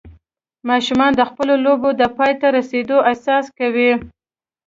ماشومان 0.69 1.11
د 1.15 1.21
خپلو 1.29 1.53
لوبو 1.65 1.89
د 1.95 2.03
پای 2.17 2.33
ته 2.41 2.47
رسېدو 2.57 2.97
احساس 3.09 3.45
کوي. 3.59 3.91